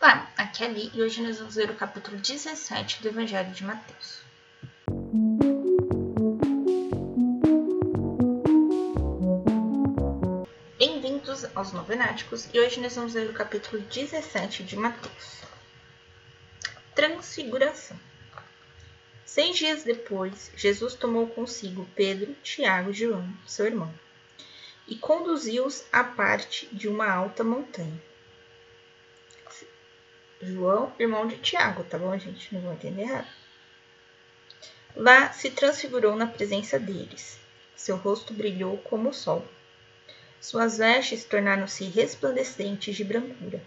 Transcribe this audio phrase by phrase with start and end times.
[0.00, 3.64] Olá, aqui é Ali e hoje nós vamos ler o capítulo 17 do Evangelho de
[3.64, 4.22] Mateus.
[10.78, 15.42] Bem-vindos aos Novenáticos e hoje nós vamos ler o capítulo 17 de Mateus.
[16.94, 17.98] Transfiguração.
[19.24, 23.92] Seis dias depois, Jesus tomou consigo Pedro, Tiago e João, seu irmão,
[24.86, 28.07] e conduziu-os à parte de uma alta montanha
[30.40, 32.54] João, irmão de Tiago, tá bom, gente?
[32.54, 33.26] Não vou entender errado.
[34.94, 37.38] Lá se transfigurou na presença deles.
[37.74, 39.46] Seu rosto brilhou como o sol.
[40.40, 43.60] Suas vestes tornaram-se resplandecentes de brancura.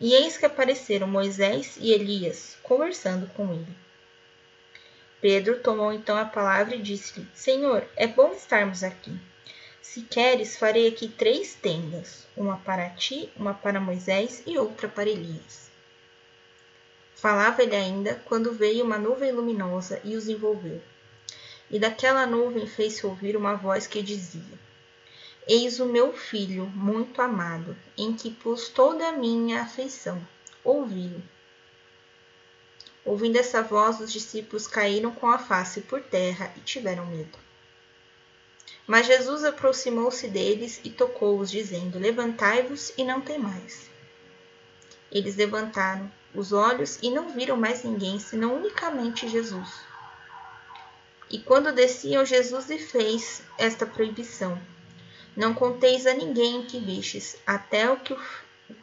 [0.00, 3.76] E eis que apareceram Moisés e Elias conversando com ele.
[5.20, 9.16] Pedro tomou então a palavra e disse-lhe: Senhor, é bom estarmos aqui.
[9.84, 15.10] Se queres, farei aqui três tendas: uma para ti, uma para Moisés e outra para
[15.10, 15.70] Elias.
[17.14, 20.82] Falava ele ainda quando veio uma nuvem luminosa e os envolveu.
[21.70, 24.58] E daquela nuvem fez-se ouvir uma voz que dizia:
[25.46, 30.26] Eis o meu filho muito amado, em que pus toda a minha afeição.
[30.64, 31.22] Ouvi-o.
[33.04, 37.44] Ouvindo essa voz, os discípulos caíram com a face por terra e tiveram medo.
[38.86, 43.88] Mas Jesus aproximou-se deles e tocou-os, dizendo: Levantai-vos e não temais.
[45.10, 49.70] Eles levantaram os olhos e não viram mais ninguém senão unicamente Jesus.
[51.30, 54.60] E quando desciam, Jesus lhe fez esta proibição:
[55.34, 58.18] Não conteis a ninguém que vistes, até o que o,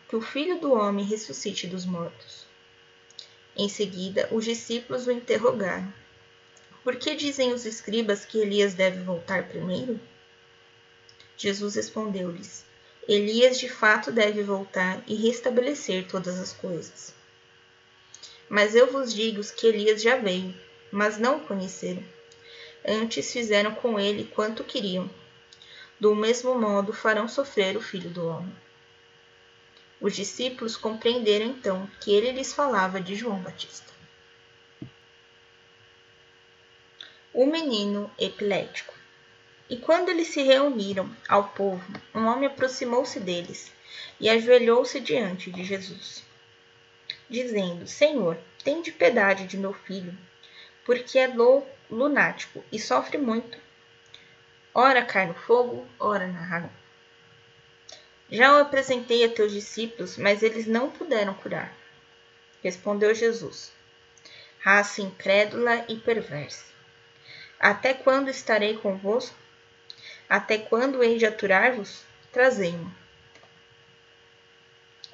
[0.10, 2.48] que o Filho do Homem ressuscite dos mortos.
[3.56, 5.94] Em seguida, os discípulos o interrogaram:
[6.84, 10.00] por que dizem os escribas que Elias deve voltar primeiro?
[11.38, 12.66] Jesus respondeu-lhes:
[13.08, 17.14] Elias de fato deve voltar e restabelecer todas as coisas.
[18.50, 20.54] Mas eu vos digo que Elias já veio,
[20.92, 22.04] mas não o conheceram.
[22.86, 25.10] Antes fizeram com ele quanto queriam.
[26.00, 28.56] Do mesmo modo farão sofrer o filho do homem.
[30.02, 33.92] Os discípulos compreenderam então que ele lhes falava de João Batista.
[37.34, 38.94] O menino epilético.
[39.70, 41.82] E quando eles se reuniram ao povo,
[42.14, 43.72] um homem aproximou-se deles
[44.20, 46.24] e ajoelhou-se diante de Jesus,
[47.30, 50.18] dizendo: Senhor, tem de piedade de meu filho,
[50.86, 51.32] porque é
[51.90, 53.58] lunático e sofre muito.
[54.74, 56.72] Ora cai no fogo, ora na água.
[58.30, 61.74] Já o apresentei a teus discípulos, mas eles não puderam curar.
[62.62, 63.72] Respondeu Jesus:
[64.60, 66.72] Raça incrédula e perversa.
[67.62, 69.36] Até quando estarei convosco?
[70.28, 72.02] Até quando hei de aturar-vos?
[72.32, 72.92] Trazei-mo.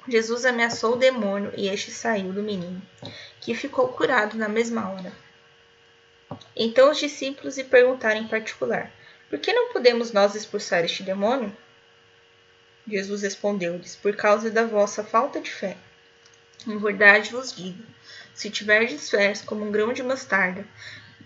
[0.08, 2.80] Jesus ameaçou o demônio e este saiu do menino,
[3.38, 5.12] que ficou curado na mesma hora.
[6.56, 8.90] Então os discípulos lhe perguntaram em particular:
[9.28, 11.54] Por que não podemos nós expulsar este demônio?
[12.86, 15.76] Jesus respondeu-lhes: Por causa da vossa falta de fé.
[16.66, 17.84] Em verdade vos digo:
[18.32, 20.66] se tiverdes fé como um grão de mostarda,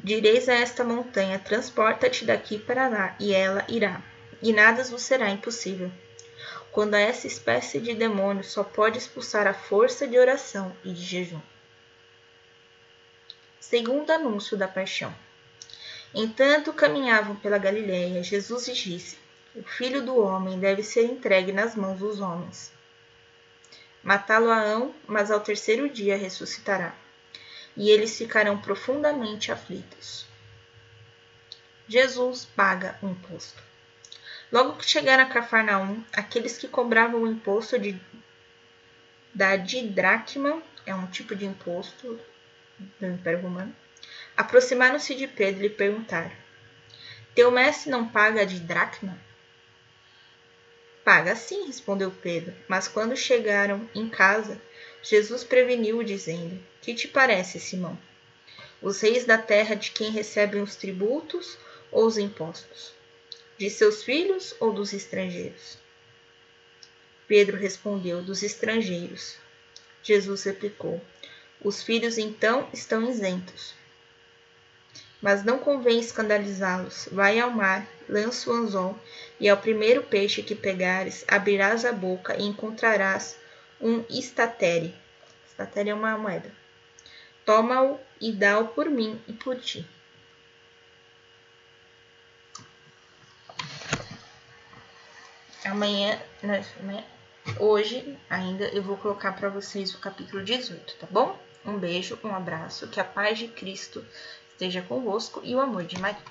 [0.02, 4.02] Direis a esta montanha: transporta-te daqui para lá, e ela irá,
[4.42, 5.92] e nada vos será impossível.
[6.72, 11.40] Quando essa espécie de demônio só pode expulsar a força de oração e de jejum.
[13.60, 15.14] Segundo anúncio da paixão.
[16.12, 19.18] Entanto caminhavam pela Galiléia, Jesus lhes disse:
[19.54, 22.72] O filho do homem deve ser entregue nas mãos dos homens.
[24.02, 26.92] Matá-lo-ão, mas ao terceiro dia ressuscitará
[27.76, 30.26] e eles ficarão profundamente aflitos.
[31.88, 33.62] Jesus paga o imposto.
[34.50, 37.98] Logo que chegaram a Cafarnaum, aqueles que cobravam o imposto de,
[39.34, 42.20] da didracma, é um tipo de imposto
[43.00, 43.74] do Império Romano,
[44.36, 46.32] aproximaram-se de Pedro e lhe perguntaram:
[47.34, 49.18] Teu mestre não paga a didracma?
[51.04, 54.60] Paga sim, respondeu Pedro, mas quando chegaram em casa,
[55.02, 57.98] Jesus preveniu-o, dizendo: Que te parece, Simão?
[58.80, 61.58] Os reis da terra de quem recebem os tributos
[61.90, 62.94] ou os impostos?
[63.58, 65.76] De seus filhos ou dos estrangeiros?
[67.26, 69.36] Pedro respondeu: Dos estrangeiros.
[70.04, 71.00] Jesus replicou:
[71.60, 73.74] Os filhos então estão isentos.
[75.20, 77.08] Mas não convém escandalizá-los.
[77.10, 78.98] Vai ao mar, lança o anzol,
[79.38, 83.36] e ao primeiro peixe que pegares, abrirás a boca e encontrarás
[83.82, 84.94] um estatere.
[85.46, 86.50] Estatere é uma moeda.
[87.44, 89.84] Toma-o e dá-o por mim e por ti.
[95.64, 96.66] Amanhã, nós,
[97.58, 101.36] Hoje ainda eu vou colocar para vocês o capítulo 18, tá bom?
[101.64, 104.04] Um beijo, um abraço, que a paz de Cristo
[104.50, 106.22] esteja convosco e o amor de Maria.